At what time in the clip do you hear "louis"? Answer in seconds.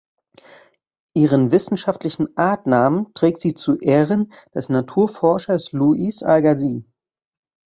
5.73-6.23